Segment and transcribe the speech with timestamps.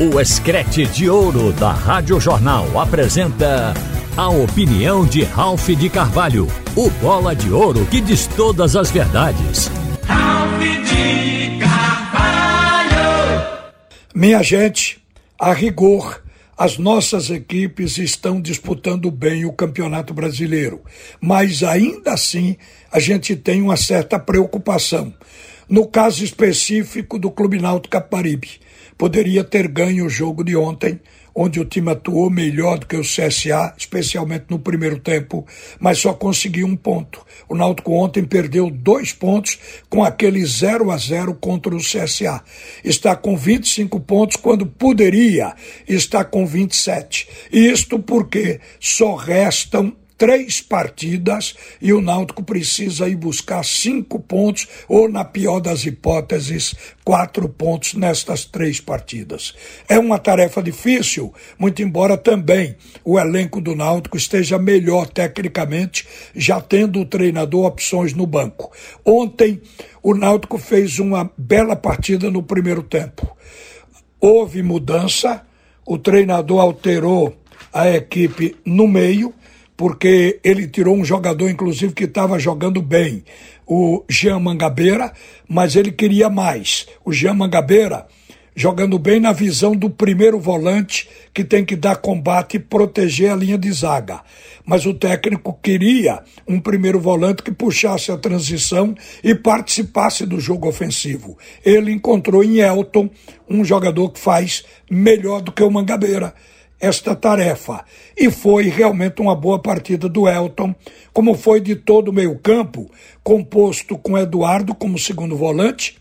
[0.00, 3.74] O Escrete de Ouro da Rádio Jornal apresenta
[4.16, 9.68] a opinião de Ralph de Carvalho, o bola de ouro que diz todas as verdades.
[10.04, 12.92] Ralph de Carvalho!
[14.14, 15.02] Minha gente,
[15.36, 16.22] a rigor,
[16.56, 20.80] as nossas equipes estão disputando bem o Campeonato Brasileiro,
[21.20, 22.56] mas ainda assim
[22.92, 25.12] a gente tem uma certa preocupação.
[25.68, 28.52] No caso específico do Clube Náutico Caparibe,
[28.96, 30.98] poderia ter ganho o jogo de ontem,
[31.34, 35.46] onde o time atuou melhor do que o CSA, especialmente no primeiro tempo,
[35.78, 37.20] mas só conseguiu um ponto.
[37.46, 39.58] O Náutico ontem perdeu dois pontos
[39.90, 42.42] com aquele 0 a 0 contra o CSA.
[42.82, 45.54] Está com 25 pontos quando poderia
[45.86, 47.28] estar com 27.
[47.52, 55.08] Isto porque só restam três partidas e o Náutico precisa ir buscar cinco pontos, ou,
[55.08, 59.54] na pior das hipóteses, quatro pontos nestas três partidas.
[59.88, 66.60] É uma tarefa difícil, muito embora também o elenco do Náutico esteja melhor tecnicamente, já
[66.60, 68.72] tendo o treinador opções no banco.
[69.04, 69.62] Ontem,
[70.02, 73.36] o Náutico fez uma bela partida no primeiro tempo.
[74.20, 75.42] Houve mudança,
[75.86, 77.36] o treinador alterou
[77.72, 79.32] a equipe no meio,
[79.78, 83.22] porque ele tirou um jogador, inclusive, que estava jogando bem,
[83.64, 85.12] o Jean Mangabeira,
[85.48, 86.88] mas ele queria mais.
[87.04, 88.04] O Jean Mangabeira
[88.56, 93.36] jogando bem na visão do primeiro volante que tem que dar combate e proteger a
[93.36, 94.20] linha de zaga.
[94.66, 100.66] Mas o técnico queria um primeiro volante que puxasse a transição e participasse do jogo
[100.66, 101.38] ofensivo.
[101.64, 103.08] Ele encontrou em Elton
[103.48, 106.34] um jogador que faz melhor do que o Mangabeira
[106.80, 107.84] esta tarefa.
[108.16, 110.74] E foi realmente uma boa partida do Elton,
[111.12, 112.90] como foi de todo o meio-campo,
[113.22, 115.98] composto com Eduardo como segundo volante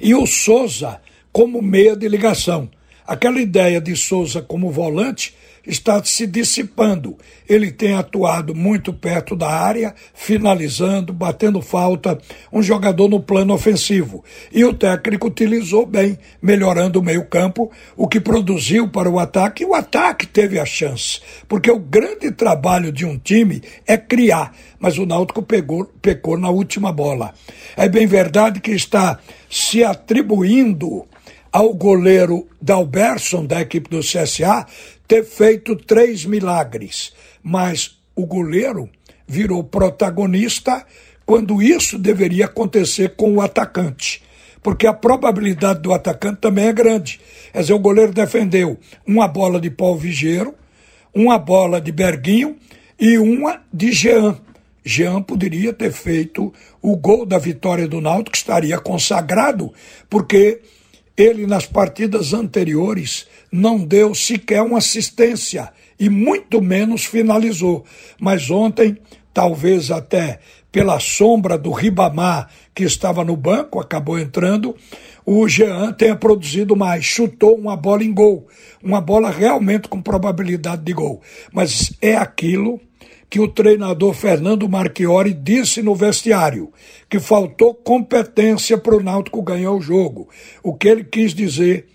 [0.00, 1.00] e o Souza
[1.32, 2.68] como meia de ligação.
[3.06, 5.34] Aquela ideia de Souza como volante
[5.66, 7.16] está se dissipando.
[7.48, 12.18] Ele tem atuado muito perto da área, finalizando, batendo falta,
[12.52, 14.24] um jogador no plano ofensivo.
[14.52, 19.66] E o técnico utilizou bem, melhorando o meio-campo, o que produziu para o ataque, e
[19.66, 21.20] o ataque teve a chance.
[21.48, 26.50] Porque o grande trabalho de um time é criar, mas o Náutico pegou, pecou na
[26.50, 27.34] última bola.
[27.76, 31.06] É bem verdade que está se atribuindo
[31.52, 34.66] ao goleiro Dalberson, da equipe do CSA,
[35.06, 37.12] ter feito três milagres,
[37.42, 38.88] mas o goleiro
[39.26, 40.84] virou protagonista
[41.26, 44.22] quando isso deveria acontecer com o atacante.
[44.62, 47.20] Porque a probabilidade do atacante também é grande.
[47.52, 50.54] Quer dizer, o goleiro defendeu uma bola de Paulo Vigeiro,
[51.14, 52.56] uma bola de Berguinho
[52.98, 54.38] e uma de Jean.
[54.84, 59.72] Jean poderia ter feito o gol da vitória do Náutico, que estaria consagrado,
[60.08, 60.60] porque
[61.20, 67.84] ele, nas partidas anteriores, não deu sequer uma assistência e muito menos finalizou.
[68.18, 68.96] Mas ontem,
[69.34, 70.40] talvez até
[70.72, 74.74] pela sombra do Ribamar, que estava no banco, acabou entrando,
[75.26, 78.46] o Jean tenha produzido mais, chutou uma bola em gol,
[78.82, 81.20] uma bola realmente com probabilidade de gol.
[81.52, 82.80] Mas é aquilo
[83.30, 86.72] que o treinador Fernando Marchiori disse no vestiário,
[87.08, 90.28] que faltou competência para o Náutico ganhar o jogo.
[90.64, 91.86] O que ele quis dizer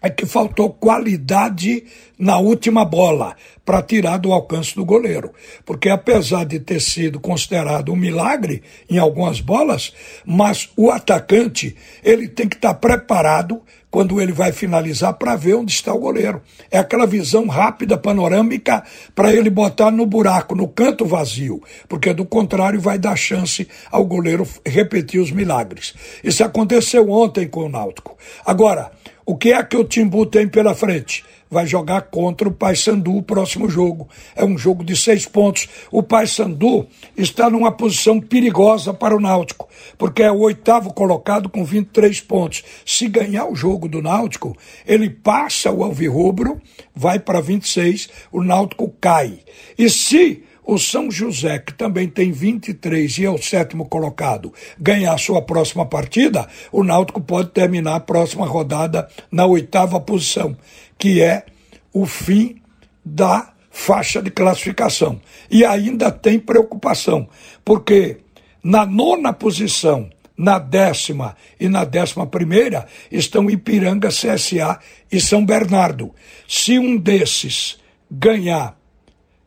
[0.00, 1.84] é que faltou qualidade
[2.18, 5.32] na última bola para tirar do alcance do goleiro.
[5.64, 9.92] Porque apesar de ter sido considerado um milagre em algumas bolas,
[10.24, 13.62] mas o atacante, ele tem que estar preparado
[13.92, 16.40] quando ele vai finalizar para ver onde está o goleiro.
[16.70, 18.82] É aquela visão rápida, panorâmica,
[19.14, 24.06] para ele botar no buraco, no canto vazio, porque do contrário vai dar chance ao
[24.06, 25.92] goleiro repetir os milagres.
[26.24, 28.16] Isso aconteceu ontem com o Náutico.
[28.46, 28.90] Agora,
[29.26, 31.22] o que é que o Timbu tem pela frente?
[31.52, 34.08] Vai jogar contra o Paysandu o próximo jogo.
[34.34, 35.68] É um jogo de seis pontos.
[35.90, 39.68] O Paysandu está numa posição perigosa para o Náutico,
[39.98, 42.64] porque é o oitavo colocado com 23 pontos.
[42.86, 46.58] Se ganhar o jogo do Náutico, ele passa o Alvirrubro,
[46.96, 49.40] vai para 26, o Náutico cai.
[49.78, 55.18] E se o São José, que também tem 23 e é o sétimo colocado, ganhar
[55.18, 60.56] sua próxima partida, o Náutico pode terminar a próxima rodada na oitava posição,
[61.02, 61.44] que é
[61.92, 62.62] o fim
[63.04, 65.20] da faixa de classificação.
[65.50, 67.28] E ainda tem preocupação,
[67.64, 68.18] porque
[68.62, 74.78] na nona posição, na décima e na décima primeira estão Ipiranga, CSA
[75.10, 76.14] e São Bernardo.
[76.46, 78.78] Se um desses ganhar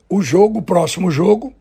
[0.10, 1.54] o jogo, o próximo jogo,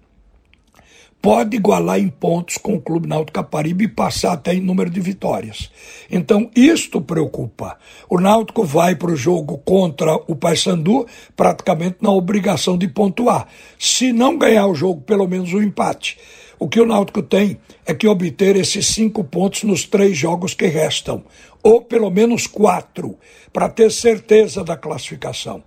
[1.25, 5.01] pode igualar em pontos com o Clube Náutico Caparibe e passar até em número de
[5.01, 5.71] vitórias.
[6.11, 7.79] Então, isto preocupa.
[8.11, 13.49] O Náutico vai para o jogo contra o Paysandu praticamente na obrigação de pontuar.
[13.79, 16.19] Se não ganhar o jogo, pelo menos o um empate.
[16.59, 17.57] O que o Náutico tem
[17.87, 21.25] é que obter esses cinco pontos nos três jogos que restam,
[21.63, 23.17] ou pelo menos quatro,
[23.51, 25.65] para ter certeza da classificação.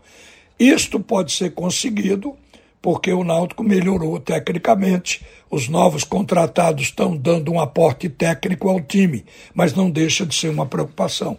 [0.60, 2.38] Isto pode ser conseguido
[2.82, 5.22] porque o Náutico melhorou tecnicamente.
[5.50, 9.24] Os novos contratados estão dando um aporte técnico ao time,
[9.54, 11.38] mas não deixa de ser uma preocupação.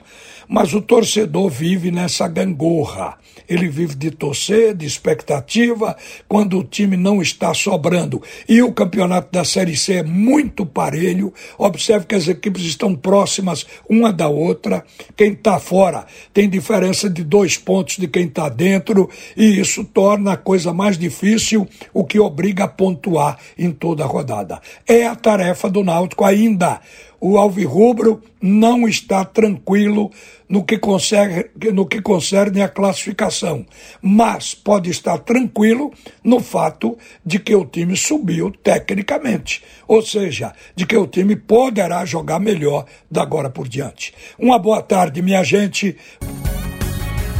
[0.49, 3.19] Mas o torcedor vive nessa gangorra.
[3.47, 5.97] Ele vive de torcer, de expectativa,
[6.27, 8.23] quando o time não está sobrando.
[8.49, 11.33] E o campeonato da Série C é muito parelho.
[11.59, 14.85] Observe que as equipes estão próximas uma da outra.
[15.17, 20.33] Quem está fora tem diferença de dois pontos de quem está dentro, e isso torna
[20.33, 24.61] a coisa mais difícil, o que obriga a pontuar em toda rodada.
[24.87, 26.81] É a tarefa do Náutico ainda
[27.21, 30.11] o Alvirrubro não está tranquilo
[30.49, 33.67] no que, concerne, no que concerne a classificação,
[34.01, 35.93] mas pode estar tranquilo
[36.23, 42.05] no fato de que o time subiu tecnicamente, ou seja, de que o time poderá
[42.05, 44.15] jogar melhor da agora por diante.
[44.39, 45.97] Uma boa tarde, minha gente.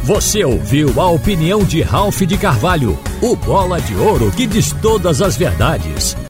[0.03, 5.21] Você ouviu a opinião de Ralph de Carvalho, o bola de ouro que diz todas
[5.21, 6.15] as verdades.